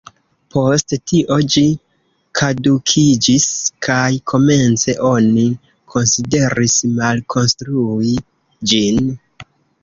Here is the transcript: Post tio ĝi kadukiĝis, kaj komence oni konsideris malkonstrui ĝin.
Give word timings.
Post 0.53 0.93
tio 1.09 1.35
ĝi 1.55 1.61
kadukiĝis, 2.39 3.45
kaj 3.87 4.07
komence 4.31 4.95
oni 5.11 5.45
konsideris 5.97 6.79
malkonstrui 6.97 8.17
ĝin. 8.73 9.15